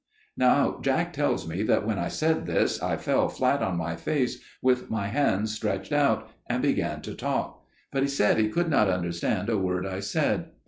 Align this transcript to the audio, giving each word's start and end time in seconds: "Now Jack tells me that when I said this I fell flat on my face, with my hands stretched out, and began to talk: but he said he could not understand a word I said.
"Now 0.35 0.79
Jack 0.81 1.13
tells 1.13 1.47
me 1.47 1.61
that 1.61 1.85
when 1.85 1.99
I 1.99 2.07
said 2.07 2.47
this 2.47 2.81
I 2.81 2.97
fell 2.97 3.29
flat 3.29 3.61
on 3.61 3.77
my 3.77 3.95
face, 3.95 4.41
with 4.59 4.89
my 4.89 5.05
hands 5.09 5.53
stretched 5.53 5.91
out, 5.91 6.27
and 6.49 6.59
began 6.63 7.03
to 7.03 7.13
talk: 7.13 7.63
but 7.91 8.01
he 8.01 8.09
said 8.09 8.39
he 8.39 8.49
could 8.49 8.67
not 8.67 8.89
understand 8.89 9.47
a 9.47 9.59
word 9.59 9.85
I 9.85 9.99
said. 9.99 10.45